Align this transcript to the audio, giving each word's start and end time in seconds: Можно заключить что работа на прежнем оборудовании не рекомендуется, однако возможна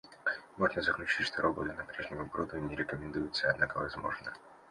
Можно 0.57 0.81
заключить 0.81 1.27
что 1.27 1.43
работа 1.43 1.73
на 1.73 1.83
прежнем 1.83 2.21
оборудовании 2.21 2.69
не 2.69 2.75
рекомендуется, 2.75 3.51
однако 3.51 3.77
возможна 3.77 4.33